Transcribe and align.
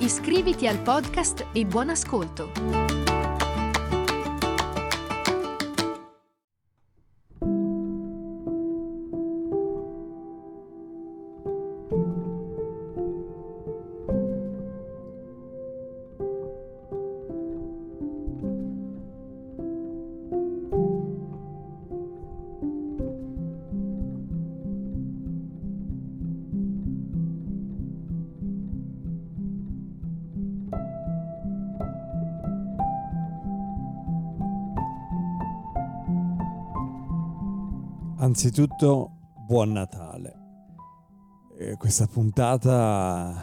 Iscriviti 0.00 0.66
al 0.66 0.78
podcast 0.78 1.44
e 1.52 1.66
buon 1.66 1.90
ascolto! 1.90 2.89
Anzitutto, 38.22 39.12
buon 39.46 39.72
Natale. 39.72 40.34
Eh, 41.56 41.76
questa 41.78 42.06
puntata 42.06 43.42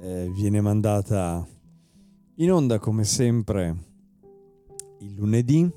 eh, 0.00 0.30
viene 0.32 0.60
mandata 0.60 1.44
in 2.36 2.52
onda 2.52 2.78
come 2.78 3.02
sempre 3.02 3.76
il 5.00 5.14
lunedì 5.14 5.68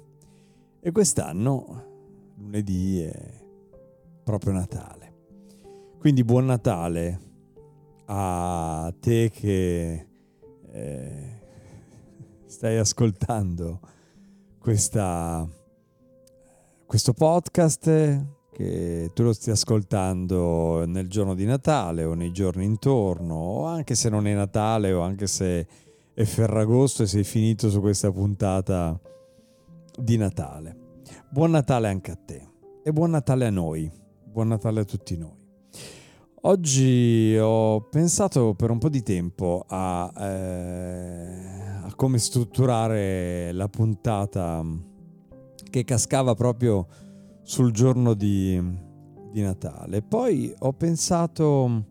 e 0.80 0.92
quest'anno 0.92 2.34
lunedì 2.36 3.02
è 3.02 3.44
proprio 4.23 4.54
Natale. 4.54 5.14
Quindi 5.98 6.23
buon 6.23 6.46
Natale 6.46 7.20
a 8.06 8.94
te 9.00 9.32
che 9.32 10.08
eh, 10.72 11.42
stai 12.46 12.78
ascoltando 12.78 13.80
questa, 14.60 15.50
questo 16.86 17.14
podcast 17.14 18.34
che 18.56 19.11
tu 19.14 19.23
lo 19.23 19.34
stia 19.34 19.52
ascoltando 19.52 20.86
nel 20.86 21.09
giorno 21.09 21.36
di 21.36 21.44
Natale 21.44 22.06
o 22.06 22.14
nei 22.14 22.31
giorni 22.31 22.64
intorno, 22.64 23.36
o 23.36 23.66
anche 23.66 23.95
se 23.95 24.08
non 24.08 24.28
è 24.28 24.34
Natale 24.34 24.94
o 24.94 25.02
anche 25.02 25.28
se 25.28 25.67
è 26.14 26.23
Ferragosto 26.23 27.03
e 27.03 27.08
sei 27.08 27.26
finito 27.26 27.70
su 27.70 27.81
questa 27.81 28.14
puntata 28.14 28.98
di 30.00 30.16
Natale. 30.16 30.78
Buon 31.30 31.52
Natale 31.52 31.89
anche 31.89 32.11
a 32.11 32.16
te 32.16 32.48
e 32.81 32.94
buon 32.94 33.09
Natale 33.09 33.45
a 33.45 33.50
noi, 33.50 33.92
buon 34.23 34.48
Natale 34.48 34.80
a 34.80 34.86
tutti 34.86 35.17
noi. 35.17 35.44
Oggi 36.44 37.38
ho 37.38 37.81
pensato 37.89 38.53
per 38.53 38.70
un 38.70 38.78
po' 38.78 38.88
di 38.88 39.03
tempo 39.03 39.66
a, 39.67 40.14
eh, 40.17 41.39
a 41.83 41.94
come 41.94 42.20
strutturare 42.20 43.52
la 43.52 43.67
puntata 43.67 44.64
che 45.70 45.83
cascava 45.83 46.36
proprio 46.36 46.87
sul 47.45 47.72
giorno 47.72 48.16
di, 48.16 48.60
di 49.32 49.42
Natale. 49.42 50.02
Poi 50.02 50.52
ho 50.58 50.73
pensato 50.73 51.86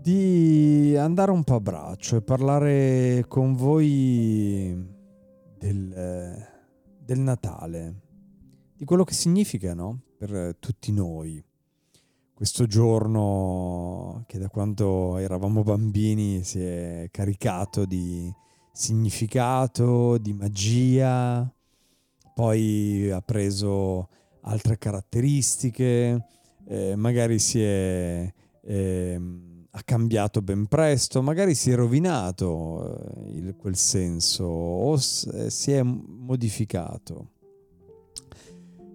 di 0.00 0.96
andare 0.96 1.30
un 1.30 1.44
po' 1.44 1.56
a 1.56 1.60
braccio 1.60 2.16
e 2.16 2.22
parlare 2.22 3.26
con 3.28 3.54
voi 3.54 4.74
del, 5.58 6.48
del 7.04 7.18
Natale, 7.18 8.00
di 8.74 8.86
quello 8.86 9.04
che 9.04 9.12
significa 9.12 9.74
no? 9.74 10.00
per 10.16 10.56
tutti 10.58 10.90
noi. 10.90 11.44
Questo 12.32 12.66
giorno 12.66 14.24
che 14.26 14.38
da 14.38 14.48
quando 14.48 15.18
eravamo 15.18 15.62
bambini 15.62 16.42
si 16.44 16.60
è 16.60 17.08
caricato 17.10 17.84
di 17.84 18.32
significato, 18.72 20.16
di 20.16 20.32
magia, 20.32 21.52
poi 22.38 23.10
ha 23.10 23.20
preso 23.20 24.10
altre 24.42 24.78
caratteristiche, 24.78 26.24
eh, 26.68 26.94
magari 26.94 27.40
si 27.40 27.60
è, 27.60 28.32
eh, 28.62 29.20
ha 29.68 29.82
cambiato 29.82 30.40
ben 30.40 30.66
presto, 30.66 31.20
magari 31.20 31.56
si 31.56 31.72
è 31.72 31.74
rovinato 31.74 33.24
eh, 33.26 33.30
il, 33.38 33.56
quel 33.56 33.74
senso 33.74 34.44
o 34.44 34.94
eh, 34.94 35.50
si 35.50 35.72
è 35.72 35.82
modificato, 35.82 37.30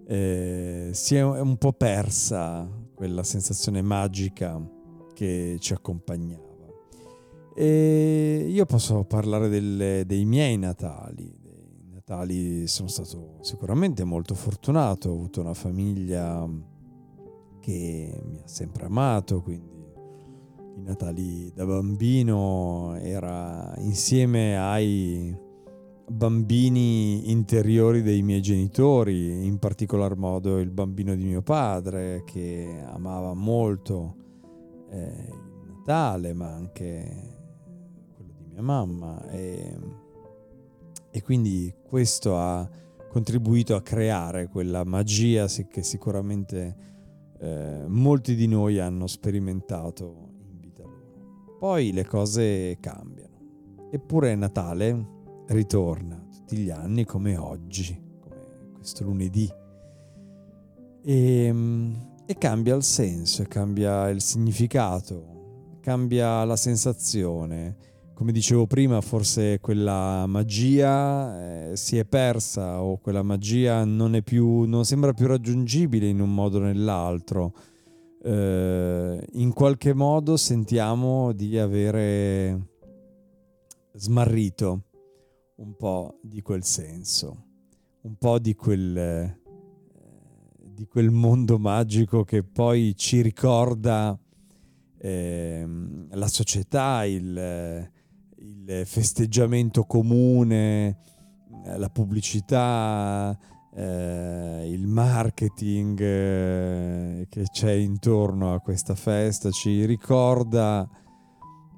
eh, 0.06 0.88
si 0.94 1.14
è 1.14 1.22
un 1.22 1.58
po' 1.58 1.74
persa 1.74 2.66
quella 2.94 3.22
sensazione 3.24 3.82
magica 3.82 4.58
che 5.12 5.58
ci 5.60 5.74
accompagnava. 5.74 6.42
E 7.54 8.46
io 8.48 8.64
posso 8.64 9.04
parlare 9.04 9.50
delle, 9.50 10.04
dei 10.06 10.24
miei 10.24 10.56
Natali, 10.56 11.43
Natali 12.06 12.66
sono 12.66 12.88
stato 12.88 13.38
sicuramente 13.40 14.04
molto 14.04 14.34
fortunato, 14.34 15.08
ho 15.08 15.14
avuto 15.14 15.40
una 15.40 15.54
famiglia 15.54 16.46
che 17.60 18.22
mi 18.26 18.40
ha 18.40 18.46
sempre 18.46 18.84
amato, 18.84 19.40
quindi 19.40 19.72
i 20.76 20.82
Natali 20.82 21.50
da 21.54 21.64
bambino 21.64 22.94
era 22.96 23.72
insieme 23.78 24.58
ai 24.58 25.34
bambini 26.06 27.30
interiori 27.30 28.02
dei 28.02 28.20
miei 28.20 28.42
genitori, 28.42 29.46
in 29.46 29.58
particolar 29.58 30.14
modo 30.14 30.58
il 30.58 30.70
bambino 30.70 31.14
di 31.14 31.24
mio 31.24 31.40
padre 31.40 32.22
che 32.26 32.84
amava 32.86 33.32
molto 33.32 34.16
eh, 34.90 35.30
il 35.30 35.74
Natale, 35.74 36.34
ma 36.34 36.52
anche 36.52 37.32
quello 38.14 38.32
di 38.36 38.44
mia 38.50 38.62
mamma. 38.62 39.26
E, 39.30 40.02
e 41.16 41.22
quindi 41.22 41.72
questo 41.86 42.36
ha 42.36 42.68
contribuito 43.08 43.76
a 43.76 43.82
creare 43.82 44.48
quella 44.48 44.82
magia 44.82 45.46
che 45.46 45.84
sicuramente 45.84 46.76
eh, 47.38 47.84
molti 47.86 48.34
di 48.34 48.48
noi 48.48 48.80
hanno 48.80 49.06
sperimentato 49.06 50.32
in 50.50 50.58
vita 50.58 50.82
loro. 50.82 51.56
Poi 51.56 51.92
le 51.92 52.04
cose 52.04 52.78
cambiano, 52.80 53.86
eppure 53.92 54.34
Natale 54.34 55.06
ritorna 55.46 56.20
tutti 56.28 56.56
gli 56.56 56.70
anni 56.70 57.04
come 57.04 57.36
oggi, 57.36 57.96
come 58.18 58.72
questo 58.74 59.04
lunedì. 59.04 59.48
E, 61.00 61.44
ehm, 61.44 62.12
e 62.26 62.36
cambia 62.36 62.74
il 62.74 62.82
senso, 62.82 63.44
cambia 63.44 64.08
il 64.08 64.20
significato, 64.20 65.76
cambia 65.78 66.42
la 66.42 66.56
sensazione 66.56 67.92
come 68.14 68.30
dicevo 68.30 68.66
prima, 68.66 69.00
forse 69.00 69.58
quella 69.60 70.24
magia 70.26 71.70
eh, 71.70 71.76
si 71.76 71.98
è 71.98 72.04
persa 72.04 72.80
o 72.80 72.98
quella 72.98 73.22
magia 73.22 73.84
non, 73.84 74.20
più, 74.22 74.62
non 74.62 74.84
sembra 74.84 75.12
più 75.12 75.26
raggiungibile 75.26 76.06
in 76.06 76.20
un 76.20 76.32
modo 76.32 76.58
o 76.58 76.62
nell'altro. 76.62 77.52
Eh, 78.22 79.26
in 79.32 79.52
qualche 79.52 79.92
modo 79.92 80.36
sentiamo 80.36 81.32
di 81.32 81.58
avere 81.58 82.68
smarrito 83.94 84.84
un 85.56 85.74
po' 85.76 86.18
di 86.22 86.40
quel 86.40 86.62
senso, 86.62 87.46
un 88.02 88.14
po' 88.16 88.38
di 88.38 88.54
quel, 88.54 88.96
eh, 88.96 89.40
di 90.56 90.86
quel 90.86 91.10
mondo 91.10 91.58
magico 91.58 92.22
che 92.22 92.44
poi 92.44 92.94
ci 92.96 93.22
ricorda 93.22 94.16
ehm, 94.98 96.08
la 96.12 96.28
società, 96.28 97.04
il 97.04 97.90
il 98.44 98.82
festeggiamento 98.84 99.84
comune, 99.84 100.98
eh, 101.64 101.78
la 101.78 101.88
pubblicità, 101.88 103.36
eh, 103.74 104.70
il 104.70 104.86
marketing 104.86 106.00
eh, 106.00 107.26
che 107.28 107.42
c'è 107.50 107.72
intorno 107.72 108.54
a 108.54 108.60
questa 108.60 108.94
festa 108.94 109.50
ci 109.50 109.84
ricorda 109.84 110.88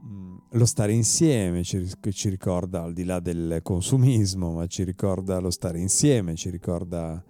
mm, 0.05 0.37
lo 0.51 0.67
stare 0.67 0.93
insieme, 0.93 1.63
ci, 1.63 1.87
ricorda 2.29 2.83
al 2.83 2.93
di 2.93 3.05
là 3.05 3.21
del 3.21 3.61
consumismo, 3.63 4.53
ma 4.53 4.67
ci 4.67 4.83
ricorda 4.83 5.39
lo 5.39 5.51
stare 5.51 5.79
insieme, 5.79 6.35
ci 6.35 6.51
ricorda 6.51 7.23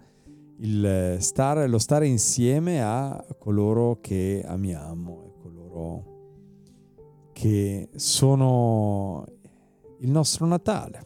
il 0.59 1.17
stare, 1.19 1.67
lo 1.67 1.77
stare 1.77 2.07
insieme 2.07 2.81
a 2.81 3.23
coloro 3.37 3.99
che 4.01 4.43
amiamo 4.45 5.23
e 5.23 5.33
coloro 5.39 6.16
che 7.37 7.89
sono 7.93 9.23
il 9.99 10.09
nostro 10.09 10.47
Natale. 10.47 11.05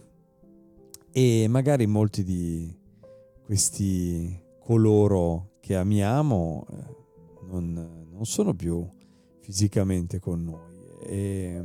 E 1.11 1.47
magari 1.49 1.85
molti 1.87 2.23
di 2.23 2.73
questi 3.43 4.41
coloro 4.61 5.57
che 5.59 5.75
amiamo 5.75 6.65
eh, 6.69 6.75
non, 7.49 8.07
non 8.09 8.25
sono 8.25 8.53
più 8.53 8.89
fisicamente 9.41 10.19
con 10.19 10.45
noi. 10.45 10.87
E 11.01 11.63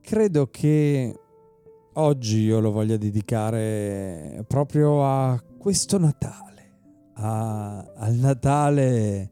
credo 0.00 0.48
che 0.48 1.16
oggi 1.92 2.40
io 2.40 2.58
lo 2.58 2.72
voglia 2.72 2.96
dedicare 2.96 4.44
proprio 4.48 5.04
a 5.04 5.40
questo 5.56 6.00
Natale, 6.00 6.78
a, 7.12 7.78
al 7.94 8.14
Natale, 8.14 9.30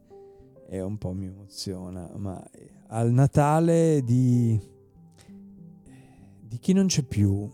e 0.69 0.81
un 0.81 0.97
po' 0.97 1.11
mi 1.11 1.25
emoziona, 1.25 2.09
ma 2.15 2.41
al 2.93 3.11
Natale 3.11 4.01
di, 4.03 4.59
di 6.41 6.57
chi 6.59 6.73
non 6.73 6.87
c'è 6.87 7.03
più. 7.03 7.49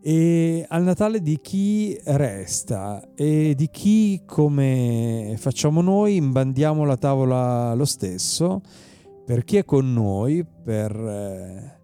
E 0.00 0.64
al 0.68 0.84
Natale 0.84 1.20
di 1.20 1.40
chi 1.40 1.98
resta 2.04 3.14
e 3.14 3.54
di 3.56 3.68
chi 3.68 4.22
come 4.24 5.34
facciamo 5.36 5.80
noi 5.80 6.16
imbandiamo 6.16 6.84
la 6.84 6.96
tavola 6.96 7.74
lo 7.74 7.84
stesso 7.84 8.62
per 9.24 9.44
chi 9.44 9.56
è 9.56 9.64
con 9.64 9.92
noi, 9.92 10.44
per, 10.44 10.96
eh, 10.96 11.80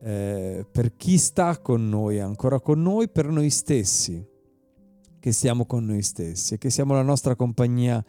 eh, 0.00 0.66
per 0.70 0.96
chi 0.96 1.18
sta 1.18 1.58
con 1.58 1.88
noi, 1.88 2.20
ancora 2.20 2.60
con 2.60 2.80
noi, 2.80 3.10
per 3.10 3.26
noi 3.26 3.50
stessi, 3.50 4.24
che 5.18 5.32
siamo 5.32 5.66
con 5.66 5.84
noi 5.84 6.02
stessi 6.02 6.54
e 6.54 6.58
che 6.58 6.70
siamo 6.70 6.94
la 6.94 7.02
nostra 7.02 7.34
compagnia 7.34 8.02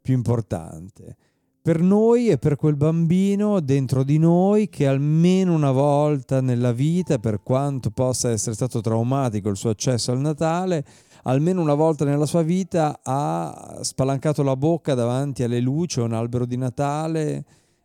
più 0.00 0.14
importante 0.14 1.16
per 1.62 1.80
noi 1.80 2.28
e 2.28 2.38
per 2.38 2.56
quel 2.56 2.74
bambino 2.74 3.60
dentro 3.60 4.02
di 4.02 4.18
noi 4.18 4.68
che 4.68 4.88
almeno 4.88 5.54
una 5.54 5.70
volta 5.70 6.40
nella 6.40 6.72
vita, 6.72 7.20
per 7.20 7.40
quanto 7.40 7.90
possa 7.90 8.30
essere 8.30 8.56
stato 8.56 8.80
traumatico 8.80 9.48
il 9.48 9.56
suo 9.56 9.70
accesso 9.70 10.10
al 10.10 10.18
Natale, 10.18 10.84
almeno 11.22 11.62
una 11.62 11.74
volta 11.74 12.04
nella 12.04 12.26
sua 12.26 12.42
vita 12.42 12.98
ha 13.00 13.78
spalancato 13.80 14.42
la 14.42 14.56
bocca 14.56 14.94
davanti 14.94 15.44
alle 15.44 15.60
luci 15.60 16.00
a 16.00 16.02
un 16.02 16.14
albero 16.14 16.46
di 16.46 16.56
Natale, 16.56 17.44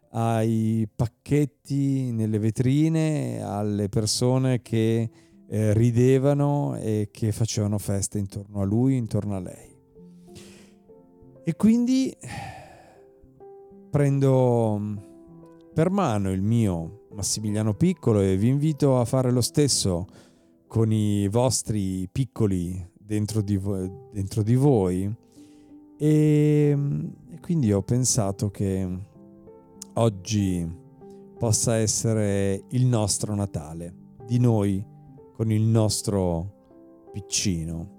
ai 0.10 0.90
pacchetti 0.96 2.12
nelle 2.12 2.40
vetrine, 2.40 3.44
alle 3.44 3.90
persone 3.90 4.64
che 4.64 5.08
eh, 5.48 5.74
ridevano 5.74 6.76
e 6.78 7.10
che 7.12 7.32
facevano 7.32 7.78
festa 7.78 8.18
intorno 8.18 8.60
a 8.60 8.66
lui, 8.66 8.98
intorno 8.98 9.36
a 9.36 9.40
lei. 9.40 9.76
E 11.44 11.56
quindi 11.56 12.12
prendo 13.90 14.78
mm, 14.80 14.98
per 15.74 15.90
mano 15.90 16.32
il 16.32 16.42
mio 16.42 17.06
Massimiliano 17.14 17.74
Piccolo 17.74 18.22
e 18.22 18.38
vi 18.38 18.48
invito 18.48 19.00
a 19.00 19.06
fare 19.06 19.32
lo 19.32 19.42
stesso 19.42 20.06
con 20.68 20.92
i 20.92 21.28
vostri 21.30 22.08
piccoli 22.12 22.86
dentro 23.00 23.42
di, 23.42 23.58
vo- 23.58 24.10
dentro 24.12 24.44
di 24.44 24.56
voi. 24.56 25.12
E, 25.98 26.74
mm, 26.76 27.06
e 27.32 27.40
quindi 27.40 27.72
ho 27.72 27.82
pensato 27.82 28.50
che 28.50 28.88
oggi 29.94 30.86
possa 31.38 31.76
essere 31.76 32.64
il 32.70 32.86
nostro 32.86 33.36
Natale, 33.36 33.94
di 34.26 34.40
noi 34.40 34.84
con 35.34 35.52
il 35.52 35.64
nostro 35.64 37.10
piccino. 37.12 37.96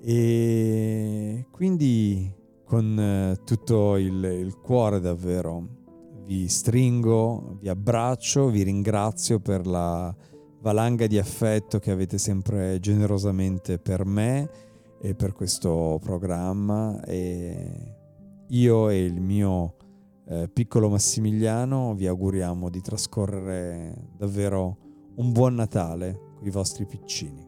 E 0.00 1.46
quindi 1.50 2.32
con 2.68 3.00
eh, 3.00 3.44
tutto 3.44 3.96
il, 3.96 4.22
il 4.22 4.58
cuore 4.58 5.00
davvero. 5.00 5.76
Vi 6.26 6.46
stringo, 6.48 7.56
vi 7.58 7.70
abbraccio, 7.70 8.50
vi 8.50 8.62
ringrazio 8.62 9.40
per 9.40 9.66
la 9.66 10.14
valanga 10.60 11.06
di 11.06 11.18
affetto 11.18 11.78
che 11.78 11.90
avete 11.90 12.18
sempre 12.18 12.78
generosamente 12.78 13.78
per 13.78 14.04
me 14.04 14.50
e 15.00 15.14
per 15.14 15.32
questo 15.32 15.98
programma 16.02 17.02
e 17.04 17.94
io 18.48 18.90
e 18.90 19.02
il 19.02 19.20
mio 19.22 19.76
eh, 20.26 20.50
piccolo 20.52 20.90
Massimiliano 20.90 21.94
vi 21.94 22.06
auguriamo 22.06 22.68
di 22.68 22.82
trascorrere 22.82 24.10
davvero 24.14 24.76
un 25.16 25.32
buon 25.32 25.54
Natale 25.54 26.32
con 26.36 26.46
i 26.46 26.50
vostri 26.50 26.84
piccini. 26.84 27.47